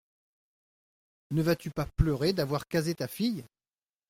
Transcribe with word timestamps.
Ne 1.29 1.43
vas-tu 1.43 1.69
pas 1.69 1.85
pleurer 1.85 2.33
d’avoir 2.33 2.67
casé 2.67 2.95
ta 2.95 3.07
fille? 3.07 3.43